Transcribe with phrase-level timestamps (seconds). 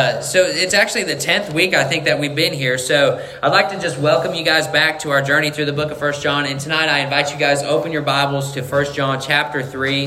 [0.00, 2.78] Uh, so it's actually the 10th week i think that we've been here.
[2.78, 5.90] So i'd like to just welcome you guys back to our journey through the book
[5.90, 6.46] of first john.
[6.46, 10.06] And tonight i invite you guys open your bibles to first john chapter 3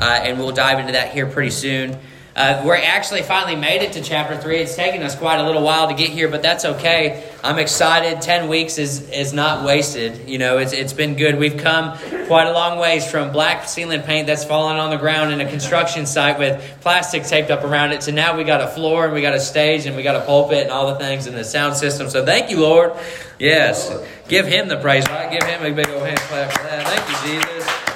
[0.00, 1.96] uh, and we'll dive into that here pretty soon
[2.38, 5.62] uh, we're actually finally made it to chapter 3 it's taken us quite a little
[5.62, 7.28] while to get here but that's okay.
[7.42, 8.22] I'm excited.
[8.22, 10.28] 10 weeks is, is not wasted.
[10.28, 11.36] You know it's, it's been good.
[11.36, 11.98] We've come
[12.28, 15.50] quite a long ways from black ceiling paint that's fallen on the ground in a
[15.50, 19.14] construction site with plastic taped up around it to now we got a floor and
[19.14, 21.42] we got a stage and we got a pulpit and all the things and the
[21.42, 22.08] sound system.
[22.08, 22.92] So thank you lord.
[23.40, 23.92] Yes.
[24.28, 25.28] Give him the praise right?
[25.28, 26.86] Give him a big old hand clap for that.
[26.86, 27.87] Thank you jesus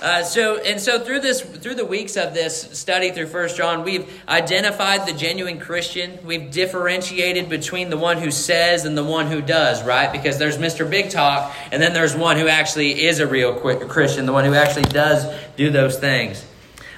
[0.00, 3.82] uh, so and so through this through the weeks of this study through First John,
[3.82, 6.18] we've identified the genuine Christian.
[6.24, 10.12] We've differentiated between the one who says and the one who does, right?
[10.12, 10.88] Because there's Mr.
[10.88, 13.54] Big Talk, and then there's one who actually is a real
[13.88, 15.26] Christian, the one who actually does
[15.56, 16.44] do those things.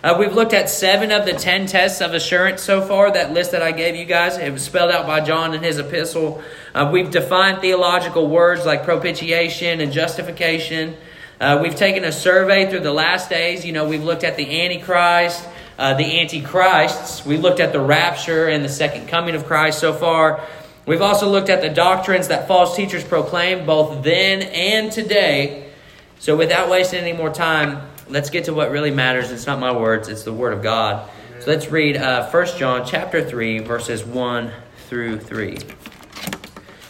[0.03, 3.11] Uh, we've looked at seven of the ten tests of assurance so far.
[3.11, 5.79] That list that I gave you guys, it was spelled out by John in his
[5.79, 6.43] epistle.
[6.75, 10.97] Uh, we've defined theological words like propitiation and justification.
[11.41, 13.65] Uh, we've taken a survey through the last days.
[13.65, 17.25] You know, we've looked at the Antichrist, uh, the Antichrists.
[17.25, 20.47] We looked at the rapture and the second coming of Christ so far.
[20.85, 25.71] We've also looked at the doctrines that false teachers proclaim both then and today.
[26.19, 29.31] So, without wasting any more time, let's get to what really matters.
[29.31, 31.09] It's not my words, it's the Word of God.
[31.39, 34.53] So, let's read uh, 1 John chapter 3, verses 1
[34.89, 35.57] through 3.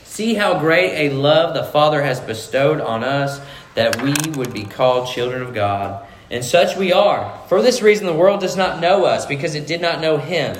[0.02, 3.40] See how great a love the Father has bestowed on us
[3.80, 6.06] that we would be called children of God.
[6.30, 7.40] And such we are.
[7.48, 10.54] For this reason, the world does not know us, because it did not know Him.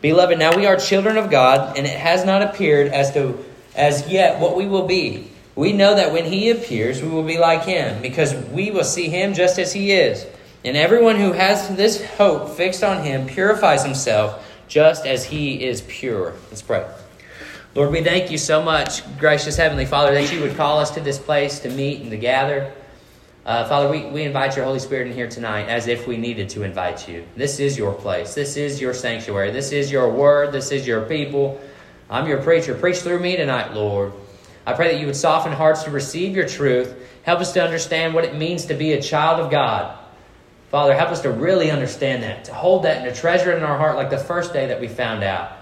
[0.00, 3.44] Beloved, now we are children of God, and it has not appeared as to
[3.76, 5.28] as yet what we will be.
[5.54, 9.10] We know that when He appears, we will be like Him, because we will see
[9.10, 10.26] Him just as He is.
[10.64, 15.82] And everyone who has this hope fixed on Him purifies himself just as He is
[15.82, 16.32] pure.
[16.48, 16.86] Let's pray.
[17.74, 21.00] Lord, we thank you so much, gracious Heavenly Father, that you would call us to
[21.00, 22.70] this place to meet and to gather.
[23.46, 26.50] Uh, Father, we, we invite your Holy Spirit in here tonight as if we needed
[26.50, 27.24] to invite you.
[27.34, 28.34] This is your place.
[28.34, 29.52] This is your sanctuary.
[29.52, 30.52] This is your word.
[30.52, 31.58] This is your people.
[32.10, 32.74] I'm your preacher.
[32.74, 34.12] Preach through me tonight, Lord.
[34.66, 36.94] I pray that you would soften hearts to receive your truth.
[37.22, 39.98] Help us to understand what it means to be a child of God.
[40.68, 43.64] Father, help us to really understand that, to hold that and to treasure it in
[43.64, 45.52] our heart like the first day that we found out.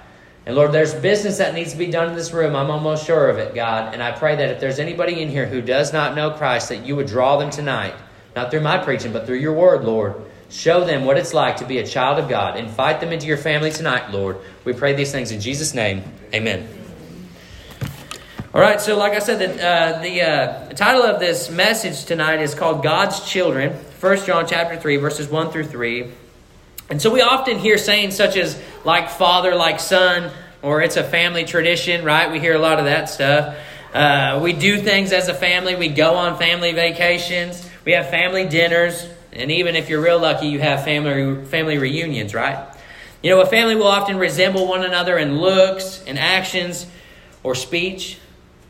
[0.46, 2.56] And Lord, there's business that needs to be done in this room.
[2.56, 3.92] I'm almost sure of it, God.
[3.92, 6.86] And I pray that if there's anybody in here who does not know Christ, that
[6.86, 7.94] you would draw them tonight,
[8.34, 10.14] not through my preaching, but through your word, Lord.
[10.48, 12.56] Show them what it's like to be a child of God.
[12.56, 14.38] Invite them into your family tonight, Lord.
[14.64, 16.02] We pray these things in Jesus' name.
[16.34, 16.68] Amen.
[18.52, 22.40] All right, so like I said, the, uh, the uh, title of this message tonight
[22.40, 23.74] is called God's Children.
[24.00, 26.10] 1 John chapter 3, verses 1 through 3.
[26.90, 31.04] And so we often hear sayings such as like father, like son, or it's a
[31.04, 32.30] family tradition, right?
[32.30, 33.56] We hear a lot of that stuff.
[33.94, 35.76] Uh, we do things as a family.
[35.76, 37.68] We go on family vacations.
[37.84, 39.06] We have family dinners.
[39.32, 42.66] And even if you're real lucky, you have family, family reunions, right?
[43.22, 46.86] You know, a family will often resemble one another in looks and actions
[47.44, 48.18] or speech.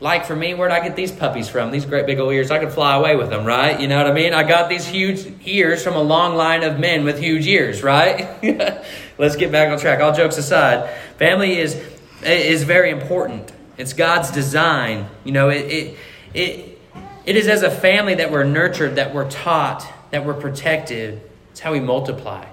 [0.01, 1.69] Like for me, where'd I get these puppies from?
[1.69, 2.49] These great big old ears.
[2.49, 3.79] I could fly away with them, right?
[3.79, 4.33] You know what I mean?
[4.33, 8.27] I got these huge ears from a long line of men with huge ears, right?
[9.19, 10.01] Let's get back on track.
[10.01, 11.79] All jokes aside, family is
[12.23, 13.51] is very important.
[13.77, 15.07] It's God's design.
[15.23, 15.97] You know, it it
[16.33, 16.79] it,
[17.27, 21.21] it is as a family that we're nurtured, that we're taught, that we're protected.
[21.51, 22.47] It's how we multiply.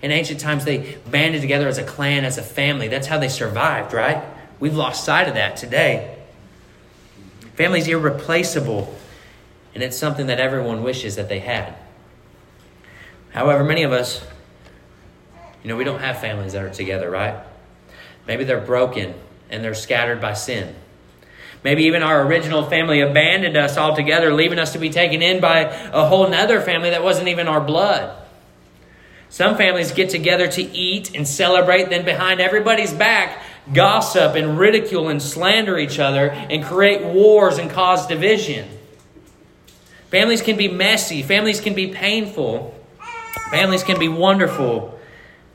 [0.00, 2.88] In ancient times, they banded together as a clan, as a family.
[2.88, 4.24] That's how they survived, right?
[4.58, 6.13] We've lost sight of that today.
[7.54, 8.94] Family's irreplaceable,
[9.74, 11.74] and it's something that everyone wishes that they had.
[13.30, 14.24] However, many of us,
[15.62, 17.36] you know, we don't have families that are together, right?
[18.26, 19.14] Maybe they're broken
[19.50, 20.74] and they're scattered by sin.
[21.62, 25.60] Maybe even our original family abandoned us altogether, leaving us to be taken in by
[25.60, 28.14] a whole nother family that wasn't even our blood.
[29.30, 33.42] Some families get together to eat and celebrate, then behind everybody's back,
[33.72, 38.68] gossip and ridicule and slander each other and create wars and cause division.
[40.10, 42.74] Families can be messy, families can be painful,
[43.50, 44.98] families can be wonderful,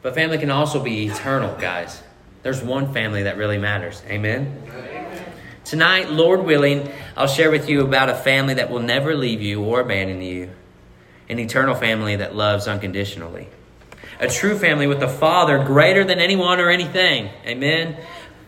[0.01, 2.01] but family can also be eternal, guys.
[2.43, 4.01] There's one family that really matters.
[4.07, 4.63] Amen?
[4.65, 5.25] Amen.
[5.63, 9.61] Tonight, Lord willing, I'll share with you about a family that will never leave you
[9.61, 10.49] or abandon you,
[11.29, 13.49] an eternal family that loves unconditionally
[14.19, 17.29] a true family with a father greater than anyone or anything.
[17.45, 17.97] Amen.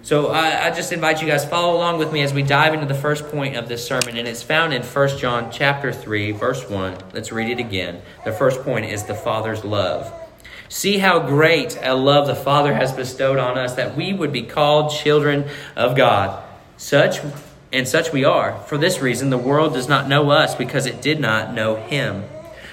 [0.03, 2.87] So I, I, just invite you guys follow along with me as we dive into
[2.87, 6.67] the first point of this sermon, and it's found in 1 John chapter 3, verse
[6.67, 6.97] 1.
[7.13, 8.01] Let's read it again.
[8.25, 10.11] The first point is the Father's love.
[10.69, 14.41] See how great a love the Father has bestowed on us that we would be
[14.41, 16.43] called children of God.
[16.77, 17.19] Such
[17.71, 18.57] and such we are.
[18.61, 22.23] For this reason, the world does not know us because it did not know Him.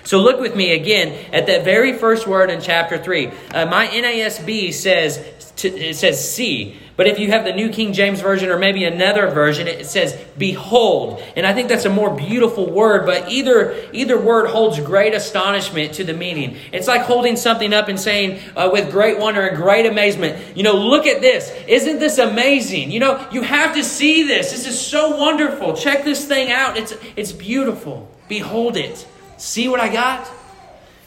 [0.04, 3.30] So look with me again at that very first word in chapter 3.
[3.52, 6.78] Uh, my NASB says, to, it says see.
[6.98, 10.18] But if you have the New King James Version or maybe another version, it says
[10.36, 11.22] behold.
[11.36, 15.94] And I think that's a more beautiful word, but either, either word holds great astonishment
[15.94, 16.56] to the meaning.
[16.72, 20.64] It's like holding something up and saying uh, with great wonder and great amazement, you
[20.64, 21.52] know, look at this.
[21.68, 22.90] Isn't this amazing?
[22.90, 24.50] You know, you have to see this.
[24.50, 25.76] This is so wonderful.
[25.76, 26.76] Check this thing out.
[26.76, 28.10] It's, it's beautiful.
[28.28, 29.06] Behold it.
[29.38, 30.30] See what I got?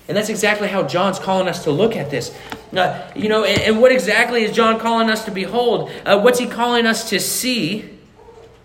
[0.08, 2.36] And that's exactly how John's calling us to look at this.
[2.76, 5.92] Uh, you know, and, and, what exactly is John calling us to behold?
[6.06, 7.90] Uh, what's he calling us to see?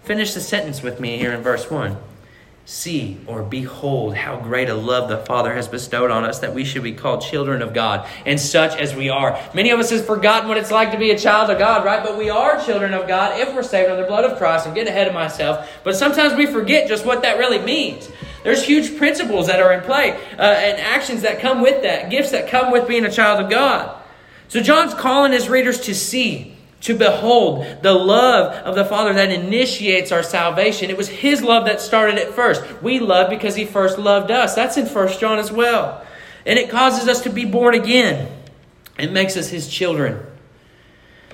[0.04, 1.96] Finish the sentence with me here in verse 1.
[2.64, 6.64] See or behold how great a love the Father has bestowed on us that we
[6.64, 9.40] should be called children of God, and such as we are.
[9.54, 12.02] Many of us have forgotten what it's like to be a child of God, right?
[12.02, 14.66] But we are children of God if we're saved under the blood of Christ.
[14.66, 15.68] I'm getting ahead of myself.
[15.84, 18.10] But sometimes we forget just what that really means.
[18.46, 22.30] There's huge principles that are in play uh, and actions that come with that, gifts
[22.30, 24.00] that come with being a child of God.
[24.46, 29.32] So John's calling his readers to see, to behold the love of the Father that
[29.32, 30.90] initiates our salvation.
[30.90, 32.62] It was his love that started it first.
[32.80, 34.54] We love because he first loved us.
[34.54, 36.06] That's in First John as well.
[36.46, 38.30] And it causes us to be born again.
[38.96, 40.24] It makes us his children.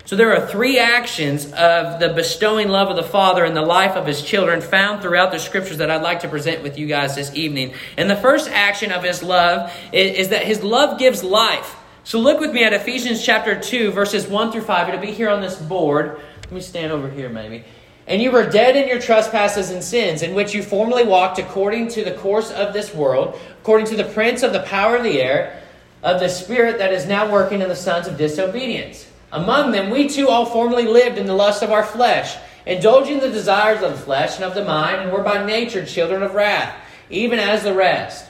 [0.05, 3.95] So there are three actions of the bestowing love of the Father in the life
[3.95, 7.15] of his children found throughout the scriptures that I'd like to present with you guys
[7.15, 7.75] this evening.
[7.97, 11.77] And the first action of his love is, is that his love gives life.
[12.03, 14.89] So look with me at Ephesians chapter 2, verses 1 through 5.
[14.89, 16.21] It'll be here on this board.
[16.43, 17.65] Let me stand over here, maybe.
[18.09, 21.87] And you were dead in your trespasses and sins, in which you formerly walked according
[21.91, 25.23] to the course of this world, according to the prince of the power of the
[25.23, 25.63] air,
[26.03, 30.09] of the spirit that is now working in the sons of disobedience among them, we
[30.09, 32.37] too all formerly lived in the lust of our flesh,
[32.67, 36.23] indulging the desires of the flesh and of the mind, and were by nature children
[36.23, 36.75] of wrath,
[37.11, 38.27] even as the rest.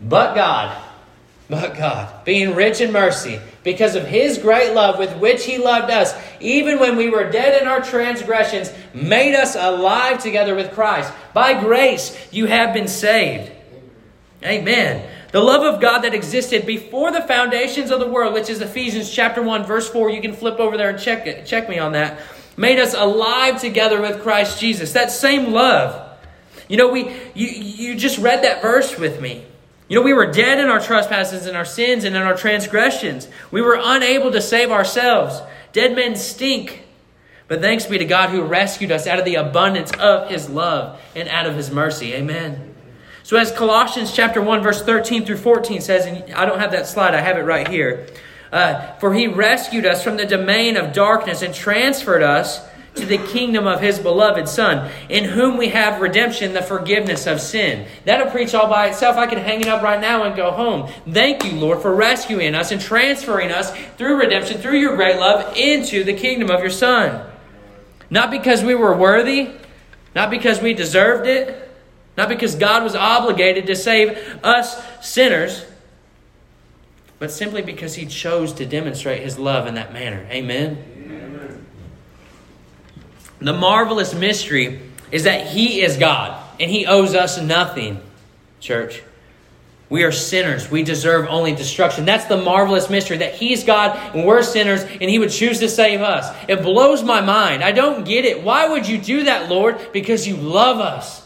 [0.00, 0.80] But God,
[1.48, 5.90] but God, being rich in mercy, because of his great love with which he loved
[5.90, 11.12] us, even when we were dead in our transgressions, made us alive together with Christ.
[11.32, 13.50] By grace you have been saved.
[14.44, 15.08] Amen.
[15.32, 19.10] The love of God that existed before the foundations of the world, which is Ephesians
[19.10, 20.10] chapter 1, verse 4.
[20.10, 22.20] You can flip over there and check it, check me on that.
[22.56, 24.92] Made us alive together with Christ Jesus.
[24.92, 26.10] That same love.
[26.68, 29.44] You know, we you you just read that verse with me.
[29.88, 33.26] You know, we were dead in our trespasses and our sins and in our transgressions.
[33.50, 35.40] We were unable to save ourselves.
[35.72, 36.84] Dead men stink.
[37.48, 41.00] But thanks be to God who rescued us out of the abundance of his love
[41.14, 42.14] and out of his mercy.
[42.14, 42.71] Amen.
[43.24, 46.86] So, as Colossians chapter 1, verse 13 through 14 says, and I don't have that
[46.86, 48.06] slide, I have it right here.
[48.52, 52.60] Uh, For he rescued us from the domain of darkness and transferred us
[52.94, 57.40] to the kingdom of his beloved Son, in whom we have redemption, the forgiveness of
[57.40, 57.86] sin.
[58.04, 59.16] That'll preach all by itself.
[59.16, 60.90] I can hang it up right now and go home.
[61.08, 65.56] Thank you, Lord, for rescuing us and transferring us through redemption, through your great love,
[65.56, 67.26] into the kingdom of your Son.
[68.10, 69.52] Not because we were worthy,
[70.14, 71.71] not because we deserved it,
[72.16, 75.64] not because God was obligated to save us sinners,
[77.18, 80.26] but simply because He chose to demonstrate His love in that manner.
[80.30, 80.82] Amen?
[80.96, 81.66] Amen.
[83.40, 88.00] The marvelous mystery is that He is God and He owes us nothing,
[88.60, 89.02] church.
[89.88, 90.70] We are sinners.
[90.70, 92.06] We deserve only destruction.
[92.06, 95.68] That's the marvelous mystery that He's God and we're sinners and He would choose to
[95.68, 96.34] save us.
[96.48, 97.62] It blows my mind.
[97.62, 98.42] I don't get it.
[98.42, 99.92] Why would you do that, Lord?
[99.92, 101.21] Because you love us.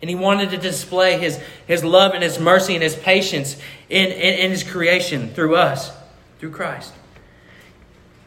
[0.00, 3.56] And he wanted to display his, his love and his mercy and his patience
[3.88, 5.90] in, in, in his creation through us,
[6.38, 6.94] through Christ.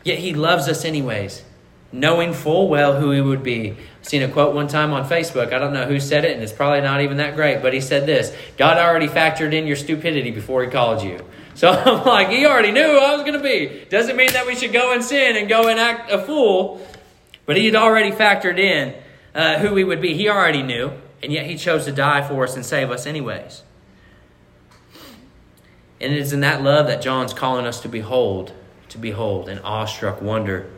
[0.03, 1.43] Yet he loves us anyways,
[1.91, 3.71] knowing full well who he would be.
[3.71, 5.53] I've seen a quote one time on Facebook.
[5.53, 7.81] I don't know who said it, and it's probably not even that great, but he
[7.81, 11.19] said this God already factored in your stupidity before he called you.
[11.53, 13.85] So I'm like, he already knew who I was going to be.
[13.89, 16.81] Doesn't mean that we should go and sin and go and act a fool,
[17.45, 18.95] but he had already factored in
[19.35, 20.13] uh, who we would be.
[20.13, 23.63] He already knew and yet he chose to die for us and save us anyways.
[25.99, 28.53] And it is in that love that John's calling us to behold,
[28.89, 30.69] to behold in awestruck wonder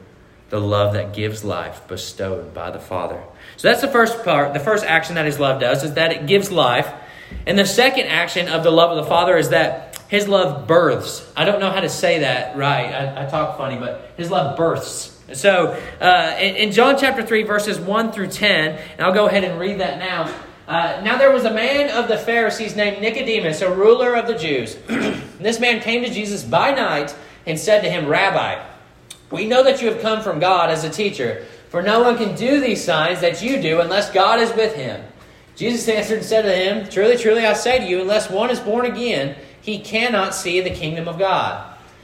[0.49, 3.23] the love that gives life bestowed by the Father.
[3.57, 6.27] So that's the first part, the first action that his love does is that it
[6.27, 6.91] gives life.
[7.47, 11.27] And the second action of the love of the Father is that his love births.
[11.35, 12.93] I don't know how to say that right.
[12.93, 15.12] I, I talk funny, but his love births.
[15.31, 19.45] So, uh, in, in, John chapter 3, verses 1 through 10, and I'll go ahead
[19.45, 20.33] and read that now.
[20.67, 24.35] Uh, now, there was a man of the Pharisees named Nicodemus, a ruler of the
[24.35, 24.77] Jews.
[25.39, 27.13] This man came to Jesus by night
[27.45, 28.65] and said to him, Rabbi,
[29.29, 32.33] we know that you have come from God as a teacher, for no one can
[32.35, 35.03] do these signs that you do unless God is with him.
[35.55, 38.59] Jesus answered and said to him, Truly, truly, I say to you, unless one is
[38.59, 41.72] born again, he cannot see the kingdom of God.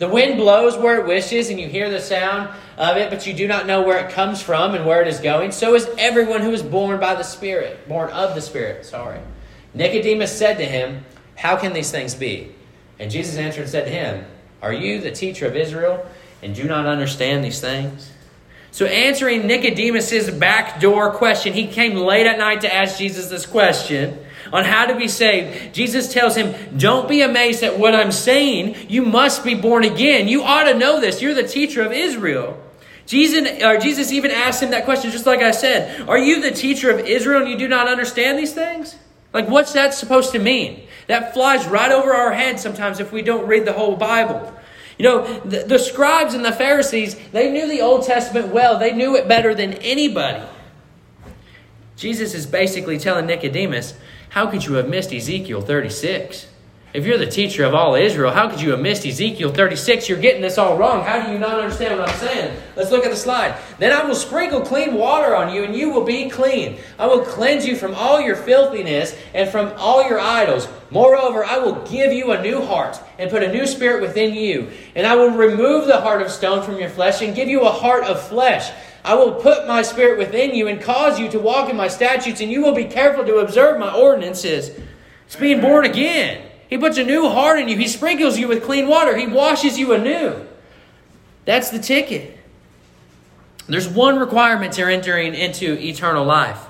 [0.00, 3.34] The wind blows where it wishes, and you hear the sound of it, but you
[3.34, 5.52] do not know where it comes from and where it is going.
[5.52, 8.86] So is everyone who is born by the Spirit, born of the Spirit.
[8.86, 9.20] Sorry.
[9.74, 11.04] Nicodemus said to him,
[11.36, 12.50] How can these things be?
[12.98, 14.24] And Jesus answered and said to him,
[14.62, 16.06] Are you the teacher of Israel,
[16.42, 18.10] and do not understand these things?
[18.70, 24.18] So, answering Nicodemus's backdoor question, he came late at night to ask Jesus this question
[24.52, 25.74] on how to be saved.
[25.74, 28.76] Jesus tells him, Don't be amazed at what I'm saying.
[28.88, 30.28] You must be born again.
[30.28, 31.22] You ought to know this.
[31.22, 32.62] You're the teacher of Israel.
[33.06, 36.08] Jesus, or Jesus even asked him that question, just like I said.
[36.08, 38.96] Are you the teacher of Israel and you do not understand these things?
[39.32, 40.86] Like, what's that supposed to mean?
[41.06, 44.54] That flies right over our heads sometimes if we don't read the whole Bible.
[44.96, 48.78] You know, the, the scribes and the Pharisees, they knew the Old Testament well.
[48.78, 50.46] They knew it better than anybody.
[51.96, 53.94] Jesus is basically telling Nicodemus,
[54.30, 56.46] how could you have missed Ezekiel 36?
[56.92, 60.08] If you're the teacher of all Israel, how could you have missed Ezekiel 36?
[60.08, 61.04] You're getting this all wrong.
[61.04, 62.56] How do you not understand what I'm saying?
[62.74, 63.56] Let's look at the slide.
[63.78, 66.78] Then I will sprinkle clean water on you, and you will be clean.
[66.98, 70.68] I will cleanse you from all your filthiness and from all your idols.
[70.90, 74.70] Moreover, I will give you a new heart and put a new spirit within you.
[74.96, 77.70] And I will remove the heart of stone from your flesh and give you a
[77.70, 78.70] heart of flesh.
[79.04, 82.40] I will put my spirit within you and cause you to walk in my statutes,
[82.40, 84.70] and you will be careful to observe my ordinances.
[85.26, 86.46] It's being born again.
[86.68, 87.76] He puts a new heart in you.
[87.76, 89.16] He sprinkles you with clean water.
[89.16, 90.46] He washes you anew.
[91.44, 92.38] That's the ticket.
[93.66, 96.66] There's one requirement to entering into eternal life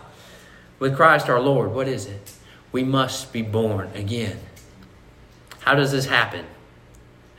[0.79, 1.73] with Christ our Lord.
[1.73, 2.33] What is it?
[2.73, 4.39] We must be born again.
[5.61, 6.47] How does this happen?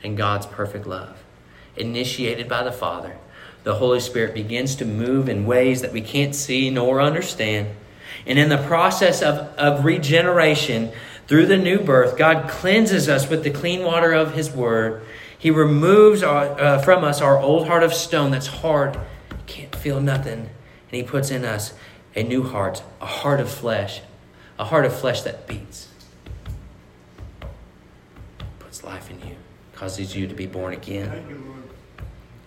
[0.02, 1.22] In God's perfect love,
[1.76, 3.16] initiated by the Father
[3.64, 7.68] the Holy Spirit begins to move in ways that we can't see nor understand.
[8.26, 10.92] And in the process of, of regeneration,
[11.26, 15.02] through the new birth, God cleanses us with the clean water of His Word.
[15.38, 18.98] He removes our, uh, from us our old heart of stone that's hard,
[19.46, 20.40] can't feel nothing.
[20.40, 20.50] And
[20.90, 21.74] He puts in us
[22.14, 24.02] a new heart, a heart of flesh,
[24.58, 25.88] a heart of flesh that beats.
[28.58, 29.36] Puts life in you,
[29.74, 31.61] causes you to be born again.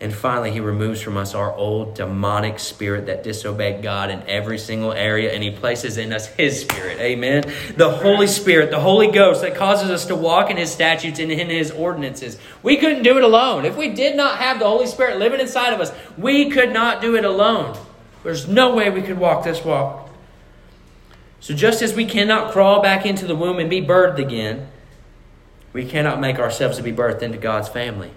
[0.01, 4.57] And finally, he removes from us our old demonic spirit that disobeyed God in every
[4.57, 6.99] single area, and he places in us his spirit.
[6.99, 7.45] Amen.
[7.77, 11.31] The Holy Spirit, the Holy Ghost that causes us to walk in his statutes and
[11.31, 12.37] in his ordinances.
[12.61, 13.63] We couldn't do it alone.
[13.63, 17.01] If we did not have the Holy Spirit living inside of us, we could not
[17.01, 17.77] do it alone.
[18.23, 20.09] There's no way we could walk this walk.
[21.39, 24.67] So, just as we cannot crawl back into the womb and be birthed again,
[25.71, 28.11] we cannot make ourselves to be birthed into God's family.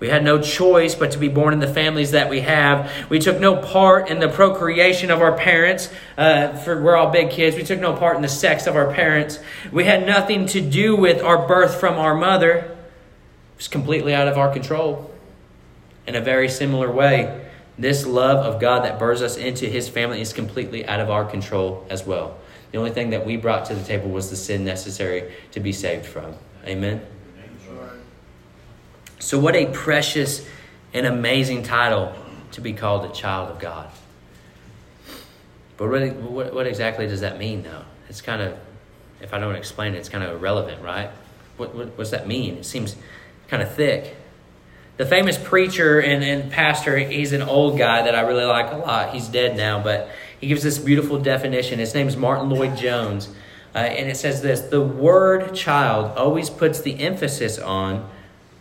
[0.00, 2.90] We had no choice but to be born in the families that we have.
[3.10, 5.90] We took no part in the procreation of our parents.
[6.16, 7.56] Uh, for we're all big kids.
[7.56, 9.40] We took no part in the sex of our parents.
[9.72, 12.56] We had nothing to do with our birth from our mother.
[12.58, 12.76] It
[13.56, 15.12] was completely out of our control.
[16.06, 20.20] In a very similar way, this love of God that burrs us into His family
[20.20, 22.38] is completely out of our control as well.
[22.70, 25.72] The only thing that we brought to the table was the sin necessary to be
[25.72, 26.34] saved from.
[26.64, 27.04] Amen.
[29.18, 30.46] So, what a precious
[30.94, 32.14] and amazing title
[32.52, 33.90] to be called a child of God.
[35.76, 37.82] But really, what, what exactly does that mean, though?
[38.08, 38.56] It's kind of,
[39.20, 41.10] if I don't explain it, it's kind of irrelevant, right?
[41.56, 42.58] What, what, that mean?
[42.58, 42.96] It seems
[43.48, 44.16] kind of thick.
[44.96, 48.76] The famous preacher and, and pastor, he's an old guy that I really like a
[48.76, 49.14] lot.
[49.14, 50.10] He's dead now, but
[50.40, 51.78] he gives this beautiful definition.
[51.78, 53.28] His name is Martyn Lloyd-Jones.
[53.74, 58.08] Uh, and it says this The word child always puts the emphasis on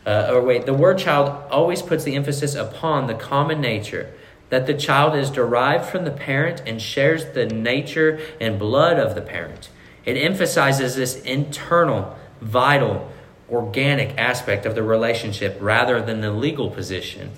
[0.07, 4.13] uh, or wait, the word child always puts the emphasis upon the common nature
[4.49, 9.15] that the child is derived from the parent and shares the nature and blood of
[9.15, 9.69] the parent.
[10.05, 13.11] It emphasizes this internal, vital,
[13.49, 17.31] organic aspect of the relationship rather than the legal position.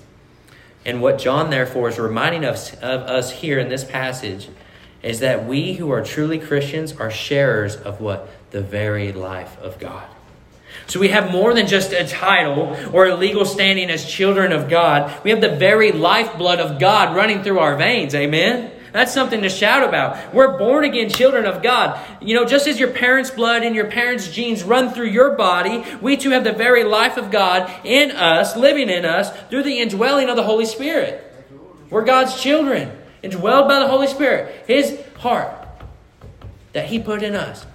[0.84, 4.48] And what John, therefore, is reminding us of us here in this passage
[5.02, 8.28] is that we who are truly Christians are sharers of what?
[8.52, 10.06] The very life of God.
[10.86, 14.68] So we have more than just a title or a legal standing as children of
[14.68, 15.22] God.
[15.24, 18.14] We have the very lifeblood of God running through our veins.
[18.14, 18.72] Amen?
[18.92, 20.34] That's something to shout about.
[20.34, 22.00] We're born again children of God.
[22.20, 25.84] You know, just as your parents' blood and your parents' genes run through your body,
[26.00, 29.78] we too have the very life of God in us, living in us, through the
[29.78, 31.24] indwelling of the Holy Spirit.
[31.88, 32.90] We're God's children,
[33.22, 34.64] indwelled by the Holy Spirit.
[34.66, 35.54] His heart
[36.72, 37.66] that He put in us.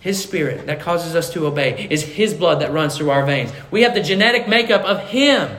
[0.00, 3.52] His spirit that causes us to obey is His blood that runs through our veins.
[3.70, 5.56] We have the genetic makeup of Him.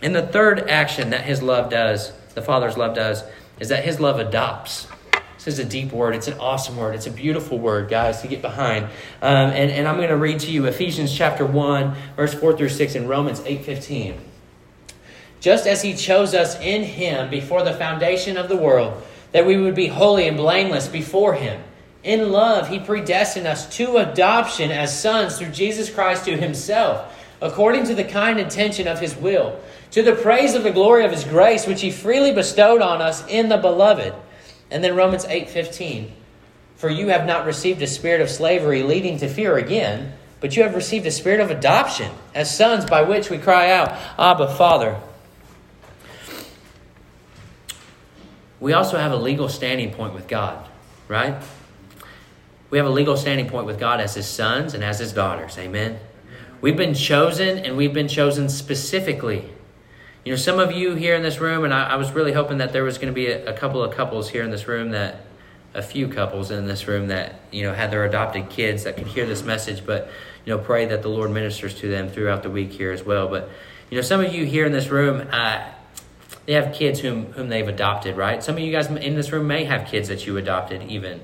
[0.00, 3.24] And the third action that His love does, the Father's love does,
[3.60, 4.86] is that His love adopts.
[5.36, 6.14] This is a deep word.
[6.14, 6.94] It's an awesome word.
[6.94, 8.86] It's a beautiful word, guys, to get behind.
[9.20, 12.70] Um, and, and I'm going to read to you Ephesians chapter 1, verse 4 through
[12.70, 14.18] 6, and Romans 8 15.
[15.40, 19.58] Just as He chose us in Him before the foundation of the world, that we
[19.58, 21.62] would be holy and blameless before Him.
[22.08, 27.84] In love, He predestined us to adoption as sons through Jesus Christ to Himself, according
[27.84, 29.60] to the kind intention of His will,
[29.90, 33.26] to the praise of the glory of His grace, which He freely bestowed on us
[33.26, 34.14] in the Beloved.
[34.70, 36.10] And then Romans 8 15.
[36.76, 40.62] For you have not received a spirit of slavery leading to fear again, but you
[40.62, 44.98] have received a spirit of adoption as sons by which we cry out, Abba, Father.
[48.60, 50.66] We also have a legal standing point with God,
[51.06, 51.34] right?
[52.70, 55.56] We have a legal standing point with God as his sons and as his daughters.
[55.58, 55.98] Amen.
[56.60, 59.50] We've been chosen and we've been chosen specifically.
[60.24, 62.58] You know, some of you here in this room, and I, I was really hoping
[62.58, 64.90] that there was going to be a, a, couple of couples here in this room
[64.90, 65.22] that,
[65.74, 69.06] a few couples in this room that, you know, had their adopted kids that could
[69.06, 70.08] hear this message, but,
[70.44, 73.28] you know, pray that the Lord ministers to them throughout the week here as well.
[73.28, 73.48] But,
[73.90, 75.64] you know, some of you here in this room, uh,
[76.46, 78.42] they have kids whom, whom they've adopted, right?
[78.42, 81.20] Some of you guys in this room may have kids that you adopted even.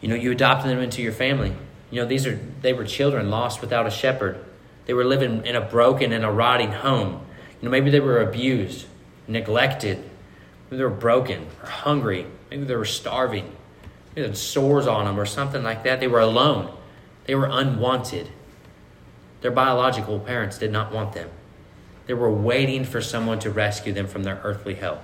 [0.00, 1.54] You know, you adopted them into your family.
[1.90, 4.44] You know, these are they were children lost without a shepherd.
[4.86, 7.24] They were living in a broken and a rotting home.
[7.60, 8.86] You know, maybe they were abused,
[9.26, 9.98] neglected.
[10.66, 12.26] Maybe they were broken or hungry.
[12.50, 13.44] Maybe they were starving.
[14.10, 16.00] Maybe they had sores on them or something like that.
[16.00, 16.72] They were alone.
[17.26, 18.30] They were unwanted.
[19.40, 21.30] Their biological parents did not want them.
[22.06, 25.02] They were waiting for someone to rescue them from their earthly hell.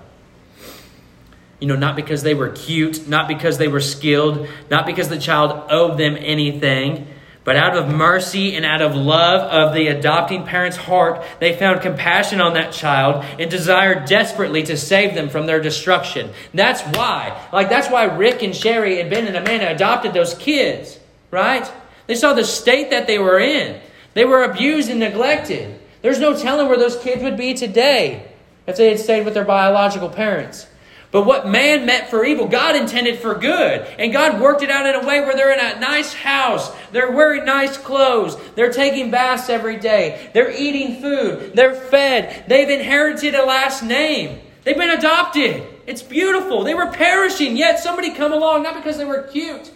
[1.60, 5.18] You know, not because they were cute, not because they were skilled, not because the
[5.18, 7.06] child owed them anything,
[7.44, 11.82] but out of mercy and out of love of the adopting parent's heart, they found
[11.82, 16.30] compassion on that child and desired desperately to save them from their destruction.
[16.54, 20.98] That's why, like, that's why Rick and Sherry and Ben and Amanda adopted those kids,
[21.30, 21.70] right?
[22.06, 23.78] They saw the state that they were in.
[24.14, 25.78] They were abused and neglected.
[26.00, 28.26] There's no telling where those kids would be today
[28.66, 30.66] if they had stayed with their biological parents.
[31.14, 33.86] But what man meant for evil, God intended for good.
[34.00, 36.72] And God worked it out in a way where they're in a nice house.
[36.90, 38.36] They're wearing nice clothes.
[38.56, 40.28] They're taking baths every day.
[40.34, 41.52] They're eating food.
[41.54, 42.46] They're fed.
[42.48, 44.40] They've inherited a last name.
[44.64, 45.64] They've been adopted.
[45.86, 46.64] It's beautiful.
[46.64, 49.70] They were perishing, yet somebody come along, not because they were cute.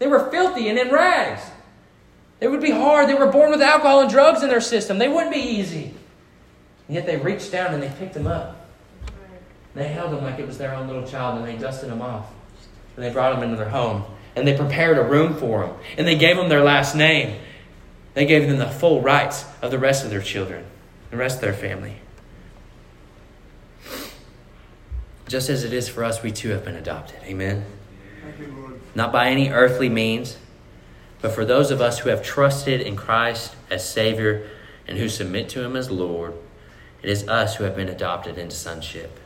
[0.00, 1.42] They were filthy and in rags.
[2.40, 3.08] It would be hard.
[3.08, 4.98] They were born with alcohol and drugs in their system.
[4.98, 5.94] They wouldn't be easy.
[6.88, 8.59] And yet they reached down and they picked them up.
[9.74, 12.26] They held him like it was their own little child and they dusted him off.
[12.96, 14.04] And they brought him into their home.
[14.34, 15.74] And they prepared a room for him.
[15.96, 17.40] And they gave him their last name.
[18.14, 20.64] They gave them the full rights of the rest of their children,
[21.10, 21.96] the rest of their family.
[25.28, 27.22] Just as it is for us, we too have been adopted.
[27.22, 27.64] Amen.
[28.38, 30.36] You, Not by any earthly means,
[31.20, 34.48] but for those of us who have trusted in Christ as Savior
[34.88, 36.34] and who submit to Him as Lord,
[37.02, 39.20] it is us who have been adopted into sonship.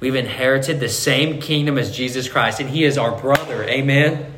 [0.00, 3.64] We've inherited the same kingdom as Jesus Christ, and He is our brother.
[3.64, 4.32] Amen.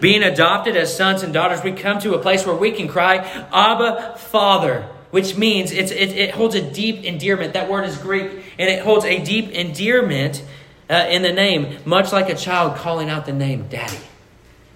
[0.00, 3.16] Being adopted as sons and daughters, we come to a place where we can cry,
[3.52, 7.54] Abba, Father, which means it, it holds a deep endearment.
[7.54, 10.44] That word is Greek, and it holds a deep endearment
[10.88, 13.98] uh, in the name, much like a child calling out the name Daddy.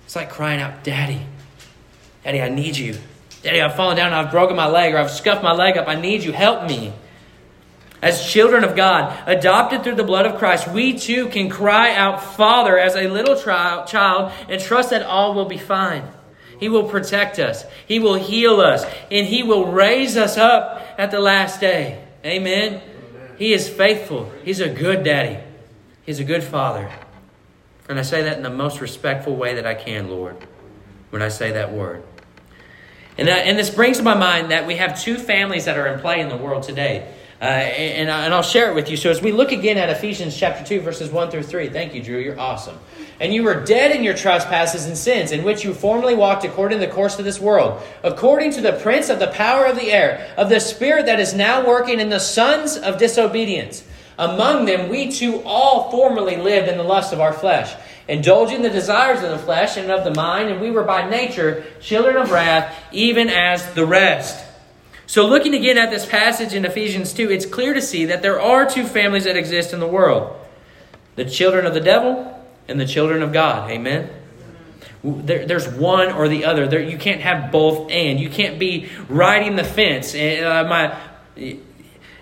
[0.05, 1.21] It's like crying out, Daddy,
[2.25, 2.97] Daddy, I need you.
[3.43, 5.87] Daddy, I've fallen down, I've broken my leg, or I've scuffed my leg up.
[5.87, 6.33] I need you.
[6.33, 6.93] Help me.
[8.01, 12.23] As children of God, adopted through the blood of Christ, we too can cry out,
[12.23, 16.05] Father, as a little child, and trust that all will be fine.
[16.61, 21.11] He will protect us, He will heal us, and He will raise us up at
[21.11, 22.05] the last day.
[22.25, 22.83] Amen.
[23.37, 24.31] He is faithful.
[24.45, 25.43] He's a good daddy,
[26.05, 26.91] He's a good father.
[27.89, 30.37] And I say that in the most respectful way that I can, Lord,
[31.11, 32.03] when I say that word.
[33.17, 35.87] And, that, and this brings to my mind that we have two families that are
[35.87, 37.13] in play in the world today.
[37.41, 38.97] Uh, and, and I'll share it with you.
[38.97, 42.03] So, as we look again at Ephesians chapter 2, verses 1 through 3, thank you,
[42.03, 42.19] Drew.
[42.19, 42.77] You're awesome.
[43.21, 46.81] And you were dead in your trespasses and sins, in which you formerly walked according
[46.81, 49.93] to the course of this world, according to the prince of the power of the
[49.93, 53.85] air, of the spirit that is now working in the sons of disobedience.
[54.19, 57.73] Among them, we too all formerly lived in the lust of our flesh,
[58.09, 61.65] indulging the desires of the flesh and of the mind, and we were by nature
[61.81, 64.45] children of wrath, even as the rest.
[65.09, 68.39] So, looking again at this passage in Ephesians 2, it's clear to see that there
[68.39, 70.37] are two families that exist in the world
[71.17, 73.71] the children of the devil and the children of God.
[73.71, 74.11] Amen?
[75.03, 76.69] There, there's one or the other.
[76.69, 78.21] There, you can't have both and.
[78.21, 80.15] You can't be riding the fence.
[80.15, 80.95] Uh, my,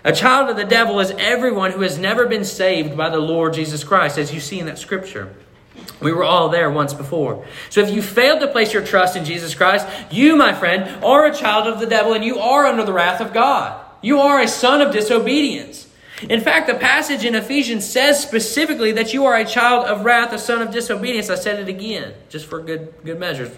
[0.05, 3.53] a child of the devil is everyone who has never been saved by the Lord
[3.53, 5.35] Jesus Christ, as you see in that scripture.
[5.99, 7.45] We were all there once before.
[7.69, 11.25] So if you failed to place your trust in Jesus Christ, you, my friend, are
[11.25, 13.83] a child of the devil and you are under the wrath of God.
[14.01, 15.87] You are a son of disobedience.
[16.29, 20.33] In fact, the passage in Ephesians says specifically that you are a child of wrath,
[20.33, 21.29] a son of disobedience.
[21.29, 23.55] I said it again, just for good, good measures.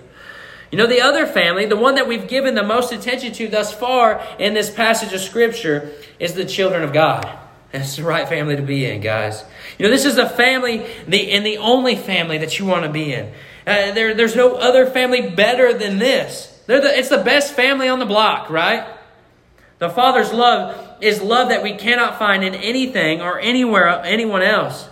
[0.72, 3.74] You know, the other family, the one that we've given the most attention to thus
[3.74, 7.39] far in this passage of Scripture, is the children of God.
[7.71, 9.43] That's the right family to be in, guys.
[9.77, 12.91] You know, this is the family, the and the only family that you want to
[12.91, 13.27] be in.
[13.67, 16.47] Uh, there, there's no other family better than this.
[16.65, 18.88] The, it's the best family on the block, right?
[19.77, 24.89] The Father's love is love that we cannot find in anything or anywhere anyone else.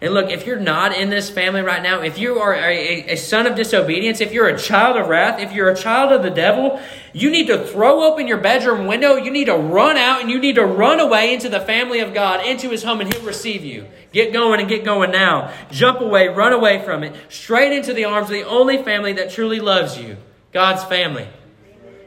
[0.00, 3.16] And look, if you're not in this family right now, if you are a, a,
[3.16, 6.30] son of disobedience, if you're a child of wrath, if you're a child of the
[6.30, 6.80] devil,
[7.12, 9.16] you need to throw open your bedroom window.
[9.16, 12.14] You need to run out and you need to run away into the family of
[12.14, 13.86] God, into his home, and he'll receive you.
[14.12, 15.52] Get going and get going now.
[15.72, 19.30] Jump away, run away from it, straight into the arms of the only family that
[19.30, 20.16] truly loves you
[20.52, 21.26] God's family.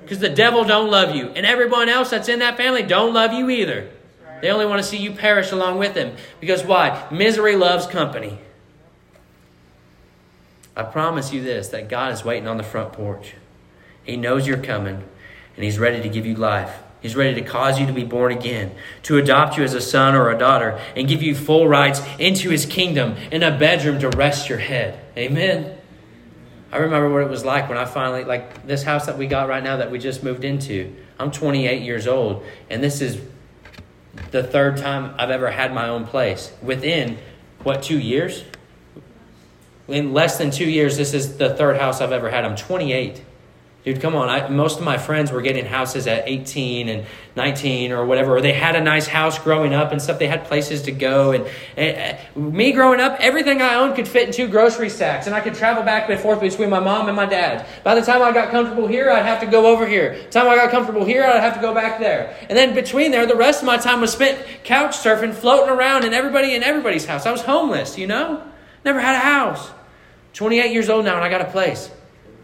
[0.02, 3.34] Because the devil don't love you, and everyone else that's in that family don't love
[3.34, 3.90] you either.
[4.42, 6.16] They only want to see you perish along with them.
[6.40, 7.08] Because why?
[7.12, 8.40] Misery loves company.
[10.76, 13.36] I promise you this that God is waiting on the front porch.
[14.04, 15.04] He knows you're coming,
[15.56, 16.82] and He's ready to give you life.
[17.02, 20.16] He's ready to cause you to be born again, to adopt you as a son
[20.16, 24.10] or a daughter, and give you full rights into His kingdom and a bedroom to
[24.10, 25.00] rest your head.
[25.18, 25.78] Amen.
[26.72, 29.50] I remember what it was like when I finally, like this house that we got
[29.50, 30.96] right now that we just moved into.
[31.20, 33.20] I'm 28 years old, and this is
[34.32, 36.52] the third time I've ever had my own place.
[36.62, 37.18] Within,
[37.64, 38.44] what, two years?
[39.88, 42.46] In less than two years, this is the third house I've ever had.
[42.46, 43.24] I'm 28.
[43.84, 44.30] Dude, come on.
[44.30, 47.04] I, most of my friends were getting houses at 18 and
[47.36, 50.20] 19 or whatever, or they had a nice house growing up and stuff.
[50.20, 51.32] They had places to go.
[51.32, 55.26] And, and uh, me growing up, everything I owned could fit in two grocery sacks,
[55.26, 57.66] and I could travel back and forth between my mom and my dad.
[57.84, 60.16] By the time I got comfortable here, I'd have to go over here.
[60.26, 62.36] The time I got comfortable here, I'd have to go back there.
[62.50, 66.06] And then between there, the rest of my time was spent couch surfing, floating around
[66.06, 67.26] in everybody in everybody's house.
[67.26, 68.44] I was homeless, you know?
[68.86, 69.72] Never had a house.
[70.34, 71.90] 28 years old now, and I got a place.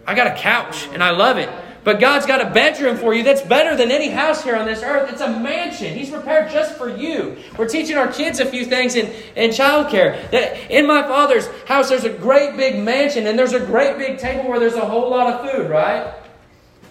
[0.07, 1.49] I got a couch and I love it.
[1.83, 4.83] But God's got a bedroom for you that's better than any house here on this
[4.83, 5.09] earth.
[5.09, 5.93] It's a mansion.
[5.93, 7.37] He's prepared just for you.
[7.57, 9.05] We're teaching our kids a few things in,
[9.37, 10.29] in childcare.
[10.31, 14.17] That in my father's house, there's a great big mansion and there's a great big
[14.17, 16.13] table where there's a whole lot of food, right?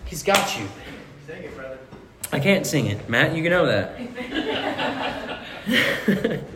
[0.06, 0.66] He's got you.
[1.26, 1.78] Sing it, brother.
[2.32, 3.06] I can't sing it.
[3.06, 3.98] Matt, you can know that.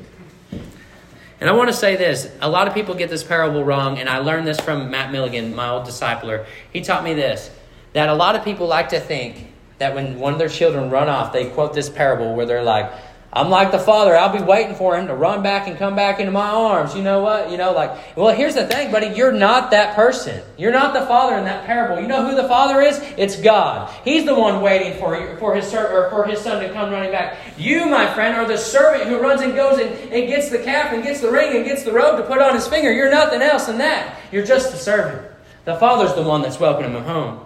[1.40, 4.09] And I want to say this a lot of people get this parable wrong, and
[4.09, 6.44] I learned this from Matt Milligan, my old discipler.
[6.72, 7.50] He taught me this
[7.92, 9.48] that a lot of people like to think
[9.79, 12.92] that when one of their children run off, they quote this parable where they're like,
[13.32, 14.16] I'm like the father.
[14.16, 16.96] I'll be waiting for him to run back and come back into my arms.
[16.96, 17.48] You know what?
[17.48, 19.06] You know, like, well, here's the thing, buddy.
[19.06, 20.42] You're not that person.
[20.58, 22.02] You're not the father in that parable.
[22.02, 22.98] You know who the father is?
[23.16, 23.88] It's God.
[24.04, 27.12] He's the one waiting for you, for his or for his son to come running
[27.12, 27.38] back.
[27.56, 30.92] You, my friend, are the servant who runs and goes and, and gets the calf
[30.92, 32.92] and gets the ring and gets the robe to put on his finger.
[32.92, 34.18] You're nothing else than that.
[34.32, 35.30] You're just a servant.
[35.66, 37.44] The father's the one that's welcoming him home.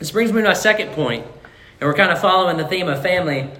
[0.00, 1.24] This brings me to my second point.
[1.84, 3.50] And we're kind of following the theme of family.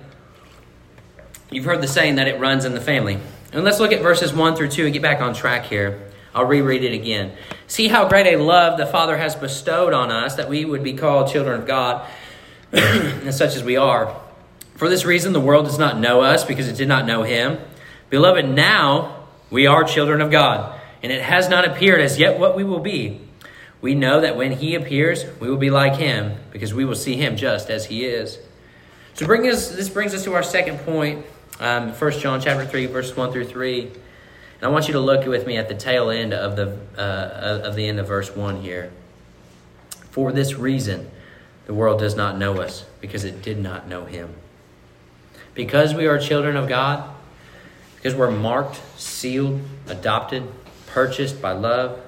[1.51, 3.19] You've heard the saying that it runs in the family.
[3.53, 6.11] And let's look at verses 1 through 2 and get back on track here.
[6.35, 7.37] I'll reread it again.
[7.67, 10.95] See how great a love the Father has bestowed on us that we would be
[10.95, 12.09] called children of God,
[12.73, 14.19] and such as we are.
[14.77, 17.59] For this reason, the world does not know us because it did not know Him.
[18.09, 22.57] Beloved, now we are children of God, and it has not appeared as yet what
[22.57, 23.21] we will be.
[23.85, 27.17] We know that when he appears, we will be like him because we will see
[27.17, 28.39] him just as he is.
[29.13, 31.27] So bring us, this brings us to our second point,
[31.61, 33.83] um, 1 John chapter 3, verses 1 through 3.
[33.83, 33.93] And
[34.63, 37.75] I want you to look with me at the tail end of the, uh, of
[37.75, 38.91] the end of verse 1 here.
[40.13, 41.11] For this reason,
[41.67, 44.33] the world does not know us because it did not know him.
[45.53, 47.07] Because we are children of God,
[47.97, 50.51] because we're marked, sealed, adopted,
[50.87, 52.01] purchased by love,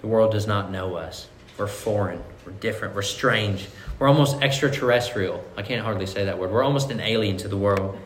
[0.00, 1.28] the world does not know us.
[1.58, 3.66] We're foreign, we're different, we're strange,
[3.98, 5.42] we're almost extraterrestrial.
[5.56, 6.50] I can't hardly say that word.
[6.50, 7.98] We're almost an alien to the world.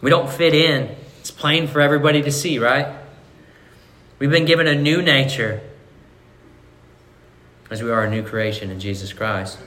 [0.00, 0.94] We don't fit in.
[1.20, 2.96] It's plain for everybody to see, right?
[4.18, 5.60] We've been given a new nature
[7.70, 9.58] as we are a new creation in Jesus Christ.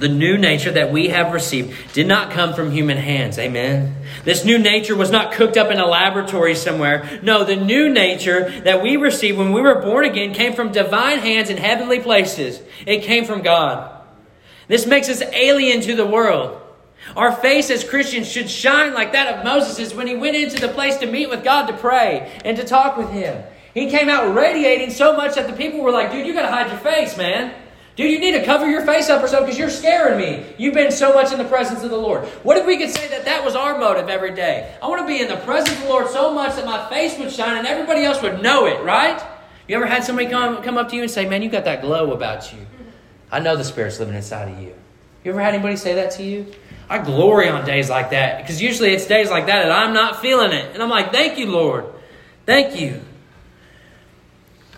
[0.00, 3.38] The new nature that we have received did not come from human hands.
[3.38, 3.96] Amen.
[4.24, 7.20] This new nature was not cooked up in a laboratory somewhere.
[7.22, 11.18] No, the new nature that we received when we were born again came from divine
[11.18, 12.62] hands in heavenly places.
[12.86, 13.94] It came from God.
[14.68, 16.58] This makes us alien to the world.
[17.14, 20.72] Our face as Christians should shine like that of Moses' when he went into the
[20.72, 23.42] place to meet with God to pray and to talk with him.
[23.74, 26.48] He came out radiating so much that the people were like, dude, you got to
[26.48, 27.54] hide your face, man.
[28.00, 30.46] Dude, you need to cover your face up or so because you're scaring me.
[30.56, 32.24] You've been so much in the presence of the Lord.
[32.44, 34.74] What if we could say that that was our motive every day?
[34.82, 37.18] I want to be in the presence of the Lord so much that my face
[37.18, 39.22] would shine and everybody else would know it, right?
[39.68, 41.82] You ever had somebody come, come up to you and say, man, you got that
[41.82, 42.60] glow about you?
[43.30, 44.74] I know the Spirit's living inside of you.
[45.22, 46.54] You ever had anybody say that to you?
[46.88, 50.22] I glory on days like that because usually it's days like that that I'm not
[50.22, 50.72] feeling it.
[50.72, 51.84] And I'm like, thank you, Lord.
[52.46, 53.02] Thank you.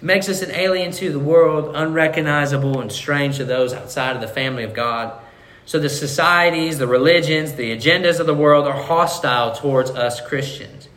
[0.02, 4.28] Makes us an alien to the world, unrecognizable and strange to those outside of the
[4.28, 5.18] family of God.
[5.64, 10.88] So the societies, the religions, the agendas of the world are hostile towards us Christians.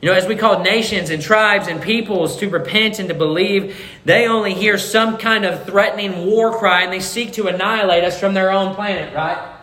[0.00, 3.78] You know, as we call nations and tribes and peoples to repent and to believe,
[4.06, 8.18] they only hear some kind of threatening war cry and they seek to annihilate us
[8.18, 9.58] from their own planet, right?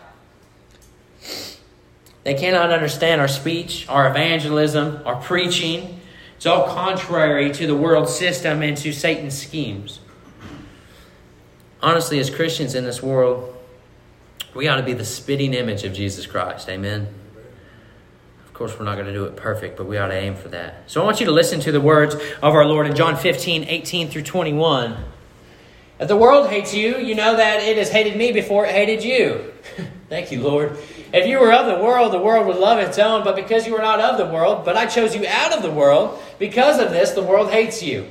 [2.22, 5.97] They cannot understand our speech, our evangelism, our preaching.
[6.38, 9.98] It's all contrary to the world system and to Satan's schemes.
[11.82, 13.56] Honestly, as Christians in this world,
[14.54, 16.68] we ought to be the spitting image of Jesus Christ.
[16.68, 17.08] Amen
[18.46, 20.46] Of course, we're not going to do it perfect, but we ought to aim for
[20.50, 20.84] that.
[20.86, 23.64] So I want you to listen to the words of our Lord in John 15,
[23.64, 24.96] 18 through 21.
[25.98, 29.02] If the world hates you, you know that it has hated me before it hated
[29.02, 29.52] you.
[30.08, 30.78] Thank you, Lord.
[31.12, 33.74] If you were of the world, the world would love its own, but because you
[33.76, 36.90] are not of the world, but I chose you out of the world, because of
[36.90, 38.06] this, the world hates you.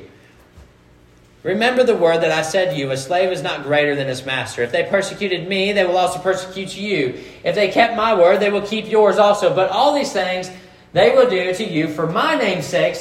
[1.43, 4.25] Remember the word that I said to you a slave is not greater than his
[4.25, 4.63] master.
[4.63, 7.23] If they persecuted me, they will also persecute you.
[7.43, 9.55] If they kept my word, they will keep yours also.
[9.55, 10.49] But all these things
[10.93, 12.97] they will do to you for my name's sake,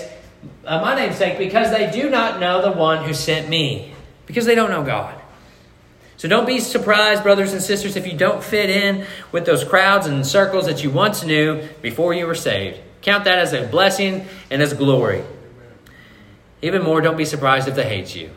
[0.65, 3.95] uh, my name's sake, because they do not know the one who sent me,
[4.27, 5.21] because they don't know God.
[6.17, 10.07] So don't be surprised, brothers and sisters, if you don't fit in with those crowds
[10.07, 12.81] and circles that you once knew before you were saved.
[13.03, 15.23] Count that as a blessing and as glory.
[16.63, 18.31] Even more, don't be surprised if they hate you.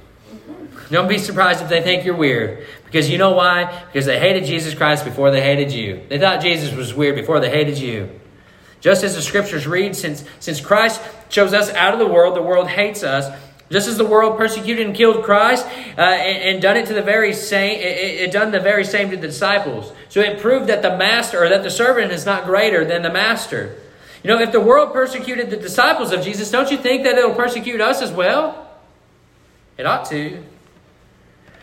[0.92, 2.66] Don't be surprised if they think you're weird.
[2.86, 3.84] Because you know why?
[3.92, 6.02] Because they hated Jesus Christ before they hated you.
[6.10, 8.10] They thought Jesus was weird before they hated you.
[8.82, 12.42] Just as the scriptures read, since, since Christ chose us out of the world, the
[12.42, 13.32] world hates us.
[13.72, 17.04] Just as the world persecuted and killed Christ uh, and, and, done it to the
[17.04, 19.94] very same, it, it done the very same to the disciples.
[20.10, 23.12] So it proved that the master or that the servant is not greater than the
[23.12, 23.76] master.
[24.24, 27.36] You know, if the world persecuted the disciples of Jesus, don't you think that it'll
[27.36, 28.70] persecute us as well?
[29.78, 30.44] It ought to.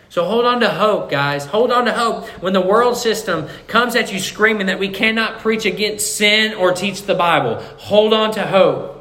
[0.09, 1.45] So hold on to hope, guys.
[1.45, 5.39] Hold on to hope when the world system comes at you screaming that we cannot
[5.39, 7.61] preach against sin or teach the Bible.
[7.77, 8.96] Hold on to hope.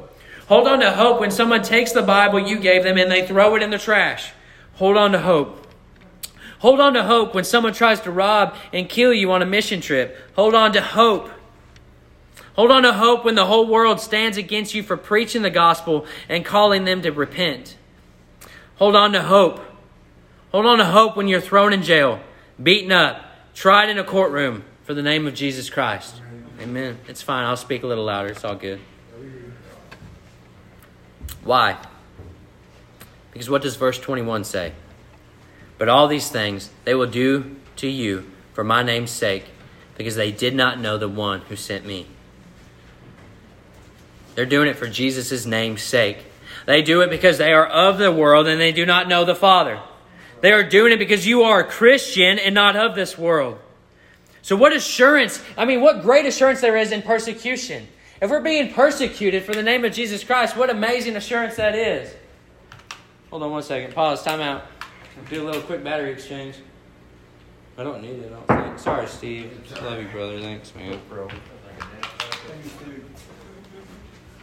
[0.46, 3.56] Hold on to hope when someone takes the Bible you gave them and they throw
[3.56, 4.32] it in the trash.
[4.74, 5.66] Hold on to hope.
[6.60, 9.80] Hold on to hope when someone tries to rob and kill you on a mission
[9.80, 10.16] trip.
[10.34, 11.30] Hold on to hope
[12.56, 16.06] Hold on to hope when the whole world stands against you for preaching the gospel
[16.26, 17.76] and calling them to repent.
[18.76, 19.60] Hold on to hope.
[20.52, 22.18] Hold on to hope when you're thrown in jail,
[22.60, 23.22] beaten up,
[23.54, 26.22] tried in a courtroom for the name of Jesus Christ.
[26.58, 26.98] Amen.
[27.08, 27.44] It's fine.
[27.44, 28.30] I'll speak a little louder.
[28.30, 28.80] It's all good.
[31.46, 31.78] Why?
[33.32, 34.72] Because what does verse 21 say?
[35.78, 39.44] But all these things they will do to you for my name's sake,
[39.96, 42.06] because they did not know the one who sent me.
[44.34, 46.18] They're doing it for Jesus' name's sake.
[46.66, 49.34] They do it because they are of the world and they do not know the
[49.34, 49.80] Father.
[50.40, 53.58] They are doing it because you are a Christian and not of this world.
[54.42, 57.88] So, what assurance, I mean, what great assurance there is in persecution.
[58.20, 62.14] If we're being persecuted for the name of Jesus Christ, what amazing assurance that is.
[63.30, 63.94] Hold on one second.
[63.94, 64.22] Pause.
[64.22, 64.62] Time out.
[65.30, 66.56] Do a little quick battery exchange.
[67.78, 68.78] I don't need it, I don't think.
[68.78, 69.52] Sorry, Steve.
[69.82, 70.40] Love you, brother.
[70.40, 70.98] Thanks, man.
[71.10, 71.28] Bro.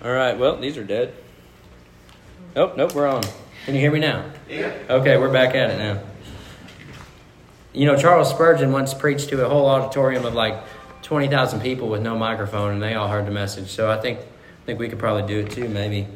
[0.04, 1.14] All right, well, these are dead.
[2.56, 3.24] Nope, nope, we're on.
[3.66, 4.30] Can you hear me now?
[4.50, 4.74] Yeah.
[4.90, 6.04] Okay, we're back at it now.
[7.72, 10.62] You know, Charles Spurgeon once preached to a whole auditorium of like
[11.04, 13.70] 20,000 people with no microphone, and they all heard the message.
[13.70, 16.08] So I think, I think we could probably do it too, maybe.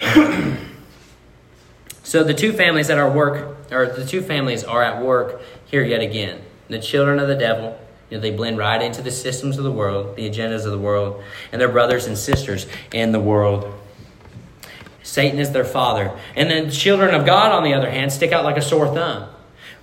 [2.02, 5.84] so the two families that are work, or the two families are at work here
[5.84, 6.40] yet again.
[6.68, 9.72] The children of the devil, you know, they blend right into the systems of the
[9.72, 13.72] world, the agendas of the world, and their brothers and sisters in the world.
[15.02, 16.16] Satan is their father.
[16.36, 19.28] And then children of God, on the other hand, stick out like a sore thumb.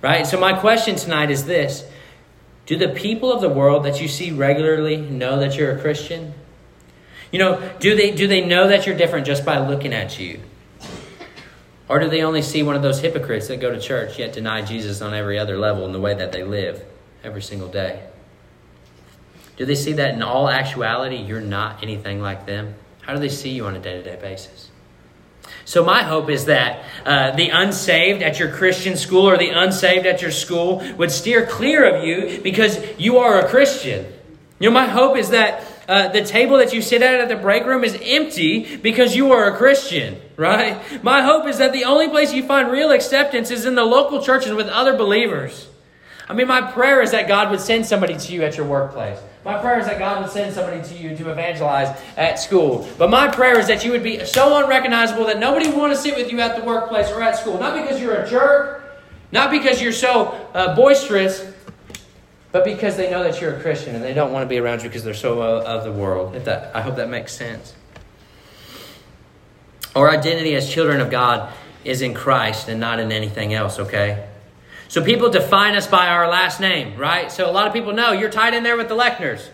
[0.00, 0.26] Right?
[0.26, 1.87] So my question tonight is this
[2.68, 6.34] Do the people of the world that you see regularly know that you're a Christian?
[7.32, 10.40] You know, do they do they know that you're different just by looking at you?
[11.88, 14.60] Or do they only see one of those hypocrites that go to church yet deny
[14.60, 16.84] Jesus on every other level in the way that they live
[17.24, 18.06] every single day?
[19.56, 22.74] Do they see that in all actuality you're not anything like them?
[23.00, 24.70] How do they see you on a day to day basis?
[25.64, 30.06] So, my hope is that uh, the unsaved at your Christian school or the unsaved
[30.06, 34.06] at your school would steer clear of you because you are a Christian.
[34.58, 37.36] You know, my hope is that uh, the table that you sit at at the
[37.36, 41.02] break room is empty because you are a Christian, right?
[41.02, 44.22] My hope is that the only place you find real acceptance is in the local
[44.22, 45.68] churches with other believers.
[46.28, 49.18] I mean, my prayer is that God would send somebody to you at your workplace.
[49.44, 52.88] My prayer is that God would send somebody to you to evangelize at school.
[52.98, 55.98] But my prayer is that you would be so unrecognizable that nobody would want to
[55.98, 57.58] sit with you at the workplace or at school.
[57.58, 59.00] Not because you're a jerk,
[59.32, 61.52] not because you're so uh, boisterous,
[62.50, 64.82] but because they know that you're a Christian and they don't want to be around
[64.82, 66.34] you because they're so uh, of the world.
[66.34, 67.74] If that, I hope that makes sense.
[69.94, 71.52] Our identity as children of God
[71.84, 74.27] is in Christ and not in anything else, okay?
[74.88, 77.30] So people define us by our last name, right?
[77.30, 79.46] So a lot of people know you're tied in there with the Lechners.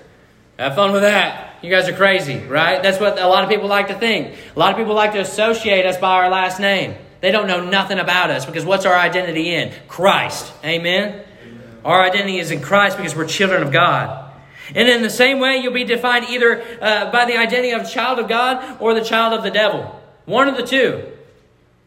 [0.59, 1.57] Have fun with that.
[1.62, 2.81] You guys are crazy, right?
[2.83, 4.37] That's what a lot of people like to think.
[4.55, 6.94] A lot of people like to associate us by our last name.
[7.20, 9.73] They don't know nothing about us because what's our identity in?
[9.88, 10.53] Christ.
[10.62, 11.25] Amen?
[11.42, 11.81] Amen.
[11.85, 14.33] Our identity is in Christ because we're children of God.
[14.75, 18.18] And in the same way, you'll be defined either uh, by the identity of child
[18.18, 20.01] of God or the child of the devil.
[20.27, 21.11] One of the two.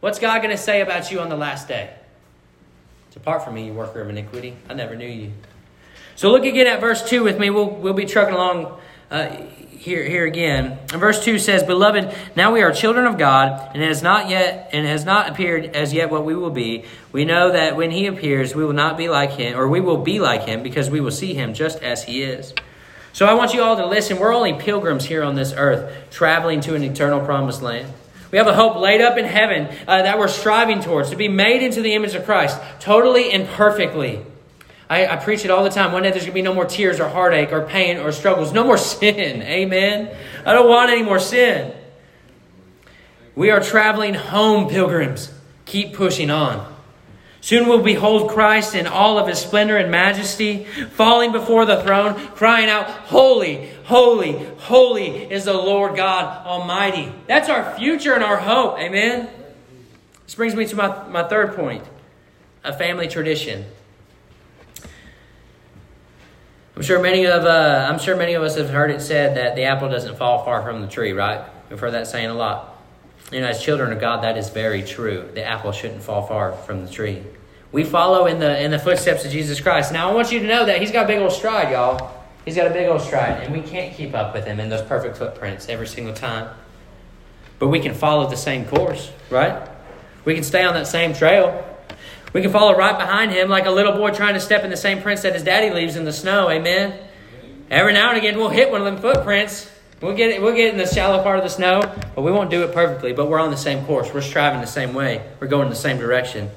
[0.00, 1.94] What's God going to say about you on the last day?
[3.12, 4.56] Depart from me, you worker of iniquity.
[4.68, 5.32] I never knew you.
[6.16, 7.50] So look again at verse 2 with me.
[7.50, 8.78] We'll, we'll be trucking along
[9.10, 9.28] uh,
[9.78, 10.78] here, here again.
[10.92, 14.28] And verse 2 says, Beloved, now we are children of God, and it has not
[14.28, 16.84] yet and has not appeared as yet what we will be.
[17.12, 19.98] We know that when he appears, we will not be like him, or we will
[19.98, 22.52] be like him, because we will see him just as he is.
[23.12, 24.18] So I want you all to listen.
[24.18, 27.92] We're only pilgrims here on this earth, traveling to an eternal promised land.
[28.30, 31.28] We have a hope laid up in heaven uh, that we're striving towards to be
[31.28, 34.24] made into the image of Christ, totally and perfectly.
[34.90, 35.92] I, I, preach it all the time.
[35.92, 38.52] One day there's going to be no more tears or heartache or pain or struggles.
[38.52, 39.42] No more sin.
[39.42, 40.14] Amen.
[40.44, 41.74] I don't want any more sin.
[43.34, 45.32] We are traveling home, pilgrims.
[45.66, 46.74] Keep pushing on.
[47.40, 52.14] Soon we'll behold Christ in all of his splendor and majesty, falling before the throne,
[52.34, 57.12] crying out, Holy, holy, holy is the Lord God Almighty.
[57.26, 58.78] That's our future and our hope.
[58.78, 59.28] Amen.
[60.24, 61.84] This brings me to my, my third point
[62.64, 63.64] a family tradition.
[66.76, 69.56] I'm sure many of uh, I'm sure many of us have heard it said that
[69.56, 71.44] the apple doesn't fall far from the tree, right?
[71.70, 72.77] We've heard that saying a lot.
[73.30, 75.28] You know, as children of God, that is very true.
[75.34, 77.22] The apple shouldn't fall far from the tree.
[77.72, 79.92] We follow in the in the footsteps of Jesus Christ.
[79.92, 82.14] Now, I want you to know that He's got a big old stride, y'all.
[82.46, 84.80] He's got a big old stride, and we can't keep up with Him in those
[84.80, 86.48] perfect footprints every single time.
[87.58, 89.68] But we can follow the same course, right?
[90.24, 91.64] We can stay on that same trail.
[92.32, 94.76] We can follow right behind Him like a little boy trying to step in the
[94.76, 96.48] same prints that his daddy leaves in the snow.
[96.48, 96.98] Amen.
[97.70, 100.72] Every now and again, we'll hit one of them footprints We'll get it, we'll get
[100.72, 101.80] in the shallow part of the snow,
[102.14, 103.12] but we won't do it perfectly.
[103.12, 104.12] But we're on the same course.
[104.14, 105.28] We're striving the same way.
[105.40, 106.50] We're going the same direction.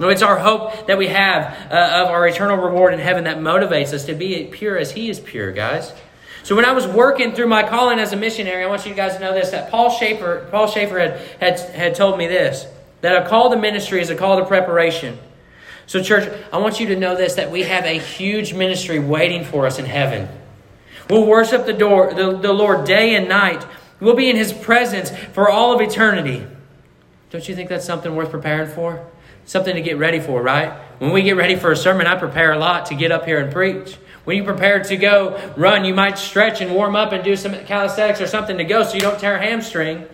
[0.00, 3.38] No, it's our hope that we have uh, of our eternal reward in heaven that
[3.38, 5.92] motivates us to be pure as He is pure, guys.
[6.44, 9.14] So when I was working through my calling as a missionary, I want you guys
[9.14, 12.66] to know this: that Paul Schaefer, Paul Schaefer had, had, had told me this:
[13.00, 15.18] that a call to ministry is a call to preparation.
[15.86, 19.44] So, church, I want you to know this: that we have a huge ministry waiting
[19.44, 20.28] for us in heaven.
[21.10, 23.66] We'll worship the, door, the, the Lord day and night.
[24.00, 26.46] We'll be in His presence for all of eternity.
[27.30, 29.06] Don't you think that's something worth preparing for?
[29.44, 30.72] Something to get ready for, right?
[30.98, 33.40] When we get ready for a sermon, I prepare a lot to get up here
[33.40, 33.96] and preach.
[34.24, 37.54] When you prepare to go run, you might stretch and warm up and do some
[37.64, 40.06] calisthenics or something to go so you don't tear a hamstring.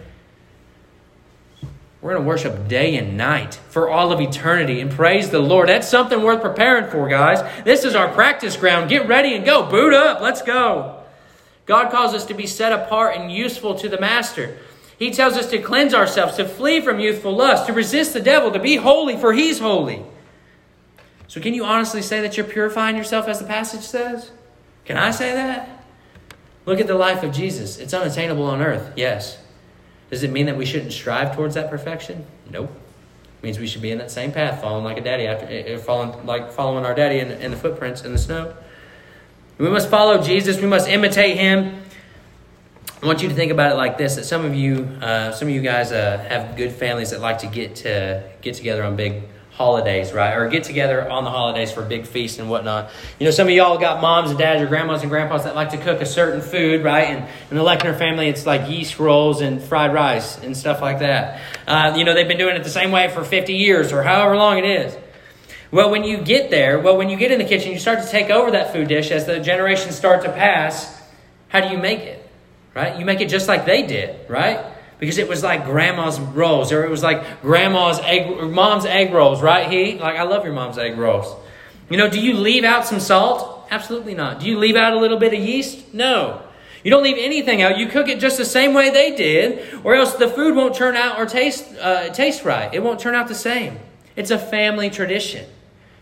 [2.05, 5.71] We're going to worship day and night for all of eternity and praise the Lord.
[5.71, 7.41] That's something worth preparing for, guys.
[7.65, 8.91] This is our practice ground.
[8.91, 9.71] Get ready and go.
[9.71, 10.21] Boot up.
[10.21, 11.03] Let's go.
[11.65, 14.59] God calls us to be set apart and useful to the Master.
[14.99, 18.51] He tells us to cleanse ourselves, to flee from youthful lust, to resist the devil,
[18.51, 20.03] to be holy, for he's holy.
[21.27, 24.31] So, can you honestly say that you're purifying yourself as the passage says?
[24.85, 25.87] Can I say that?
[26.67, 27.79] Look at the life of Jesus.
[27.79, 29.39] It's unattainable on earth, yes.
[30.11, 32.27] Does it mean that we shouldn't strive towards that perfection?
[32.51, 32.71] Nope.
[33.39, 35.75] It means we should be in that same path, following like a daddy after eh,
[35.75, 38.55] eh, following like following our daddy in, in the footprints in the snow.
[39.59, 40.61] We must follow Jesus.
[40.61, 41.83] We must imitate him.
[43.03, 45.49] I want you to think about it like this: that some of you, uh, some
[45.49, 48.97] of you guys, uh, have good families that like to get to get together on
[48.97, 49.25] big
[49.57, 50.35] holidays, right?
[50.35, 52.91] Or get together on the holidays for a big feasts and whatnot.
[53.21, 55.71] You know, some of y'all got moms and dads or grandmas and grandpas that like
[55.71, 57.09] to cook a certain food, right?
[57.09, 60.99] And in the Lechner family, it's like yeast rolls and fried rice and stuff like
[60.99, 61.41] that.
[61.69, 64.37] Uh, you know, they've been doing it the same way for 50 years or however
[64.37, 64.97] long it is.
[65.71, 68.09] Well, when you get there, well, when you get in the kitchen, you start to
[68.09, 71.01] take over that food dish as the generations start to pass.
[71.49, 72.29] How do you make it?
[72.75, 72.99] Right?
[72.99, 74.74] You make it just like they did, right?
[74.99, 79.43] Because it was like grandma's rolls or it was like grandma's egg mom's egg rolls
[79.43, 79.99] right he?
[79.99, 81.35] Like i love your mom's egg rolls.
[81.91, 83.67] You know do you leave out some salt?
[83.71, 84.41] Absolutely not.
[84.41, 85.93] Do you leave out a little bit of yeast?
[85.95, 86.43] No.
[86.83, 87.79] You don't leave anything out.
[87.79, 90.97] You cook it just the same way they did or else the food won't turn
[90.97, 92.73] out or taste uh, taste right.
[92.73, 93.79] It won't turn out the same.
[94.17, 95.47] It's a family tradition.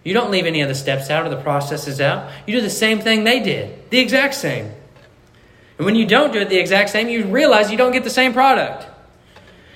[0.05, 2.30] You don't leave any of the steps out or the processes out.
[2.47, 3.90] You do the same thing they did.
[3.90, 4.72] The exact same
[5.83, 8.09] and when you don't do it the exact same, you realize you don't get the
[8.09, 8.87] same product.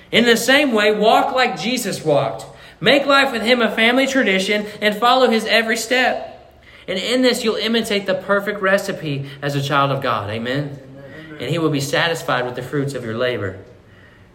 [0.09, 2.45] In the same way, walk like Jesus walked.
[2.79, 6.63] Make life with Him a family tradition and follow His every step.
[6.87, 10.29] And in this, you'll imitate the perfect recipe as a child of God.
[10.29, 10.79] Amen?
[10.81, 11.37] Amen.
[11.41, 13.59] And He will be satisfied with the fruits of your labor.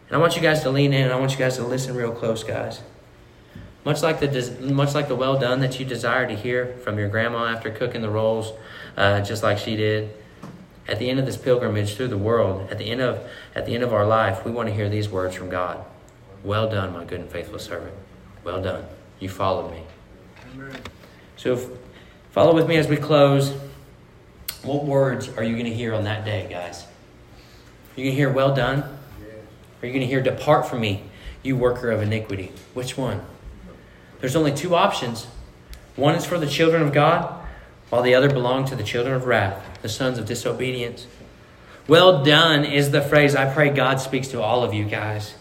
[0.08, 1.96] And I want you guys to lean in and I want you guys to listen
[1.96, 2.82] real close, guys.
[3.86, 7.08] Much like the, much like the well done that you desire to hear from your
[7.08, 8.52] grandma after cooking the rolls,
[8.98, 10.10] uh, just like she did
[10.88, 13.74] at the end of this pilgrimage through the world, at the end of at the
[13.74, 15.84] end of our life, we want to hear these words from God.
[16.42, 17.94] Well done, my good and faithful servant.
[18.44, 18.84] Well done.
[19.20, 19.82] You followed me.
[20.54, 20.80] Amen.
[21.36, 21.68] So if,
[22.32, 23.54] follow with me as we close.
[24.62, 26.82] What words are you going to hear on that day, guys?
[26.82, 28.82] Are you going to hear well done?
[29.82, 31.02] Are you going to hear depart from me,
[31.42, 32.52] you worker of iniquity?
[32.72, 33.20] Which one?
[34.20, 35.26] There's only two options.
[35.96, 37.41] One is for the children of God,
[37.92, 41.06] while the other belonged to the children of wrath, the sons of disobedience.
[41.86, 45.34] Well done is the phrase I pray God speaks to all of you guys.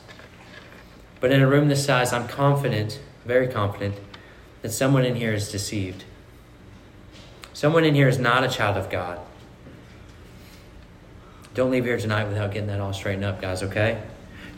[1.21, 3.95] But in a room this size, I'm confident, very confident,
[4.63, 6.03] that someone in here is deceived.
[7.53, 9.21] Someone in here is not a child of God.
[11.53, 14.03] Don't leave here tonight without getting that all straightened up, guys, okay?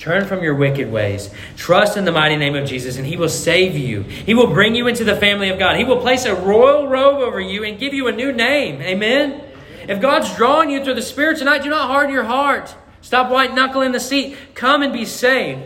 [0.03, 1.29] Turn from your wicked ways.
[1.55, 4.01] Trust in the mighty name of Jesus, and He will save you.
[4.01, 5.77] He will bring you into the family of God.
[5.77, 8.81] He will place a royal robe over you and give you a new name.
[8.81, 9.41] Amen?
[9.87, 12.75] If God's drawing you through the Spirit tonight, do not harden your heart.
[12.99, 14.35] Stop white knuckling the seat.
[14.55, 15.61] Come and be saved.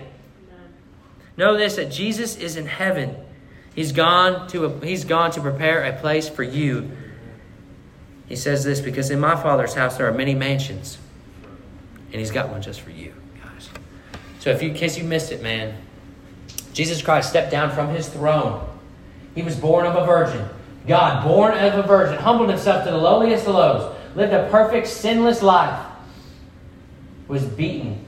[1.36, 3.16] Know this that Jesus is in heaven.
[3.74, 6.92] He's gone to a, he's gone to prepare a place for you.
[8.28, 11.00] He says this because in my Father's house there are many mansions,
[12.12, 13.17] and He's got one just for you.
[14.48, 15.76] So, if you, in case you missed it, man,
[16.72, 18.66] Jesus Christ stepped down from his throne.
[19.36, 20.48] He was born of a virgin.
[20.88, 24.88] God, born of a virgin, humbled himself to the lowliest of lows, lived a perfect,
[24.88, 25.86] sinless life,
[27.28, 28.06] was beaten,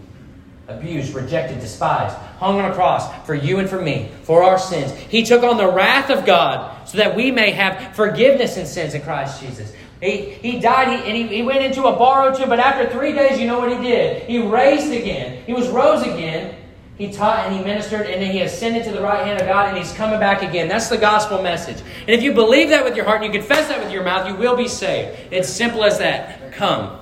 [0.70, 4.94] abused, rejected, despised, hung on a cross for you and for me, for our sins.
[4.94, 8.94] He took on the wrath of God so that we may have forgiveness in sins
[8.94, 9.74] in Christ Jesus.
[10.02, 13.12] He, he died he, and he, he went into a or two, but after three
[13.12, 14.24] days, you know what he did?
[14.24, 15.44] He raised again.
[15.46, 16.56] He was rose again.
[16.98, 19.70] He taught and he ministered, and then he ascended to the right hand of God,
[19.70, 20.68] and he's coming back again.
[20.68, 21.80] That's the gospel message.
[22.02, 24.28] And if you believe that with your heart and you confess that with your mouth,
[24.28, 25.18] you will be saved.
[25.32, 26.54] It's simple as that.
[26.54, 27.00] Come.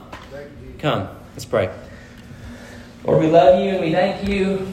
[0.80, 1.10] Come.
[1.34, 1.72] Let's pray.
[3.04, 4.72] Lord, we love you and we thank you.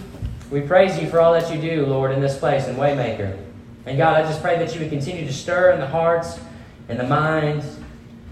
[0.50, 3.38] We praise you for all that you do, Lord, in this place and Waymaker.
[3.86, 6.38] And God, I just pray that you would continue to stir in the hearts
[6.88, 7.78] and the minds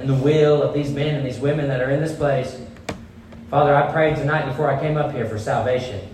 [0.02, 2.60] and the will of these men and these women that are in this place.
[3.50, 6.08] Father, I prayed tonight before I came up here for salvation.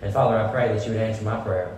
[0.00, 1.76] And Father, I pray that you would answer my prayer.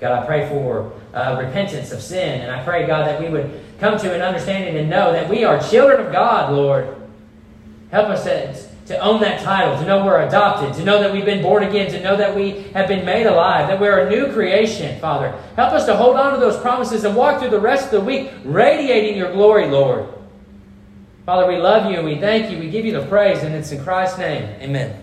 [0.00, 2.40] God, I pray for uh, repentance of sin.
[2.40, 5.44] And I pray, God, that we would come to an understanding and know that we
[5.44, 6.86] are children of God, Lord.
[7.90, 11.26] Help us to, to own that title, to know we're adopted, to know that we've
[11.26, 14.32] been born again, to know that we have been made alive, that we're a new
[14.32, 15.30] creation, Father.
[15.56, 18.00] Help us to hold on to those promises and walk through the rest of the
[18.00, 20.08] week radiating your glory, Lord.
[21.26, 22.58] Father, we love you and we thank you.
[22.58, 24.44] We give you the praise, and it's in Christ's name.
[24.62, 24.98] Amen.